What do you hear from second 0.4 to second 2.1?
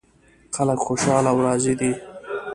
خلک خوشحال او راضي دي